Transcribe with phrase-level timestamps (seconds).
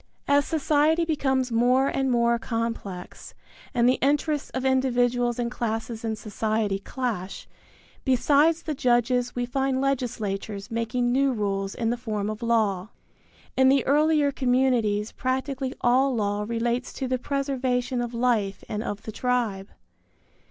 [0.27, 3.35] As society becomes more and more complex
[3.71, 7.47] and the interests of individuals and classes in society clash,
[8.03, 12.89] besides the judges we find legislatures making new rules in the form of law.
[13.55, 19.03] In the earlier communities practically all law relates to the preservation of life and of
[19.03, 19.69] the tribe.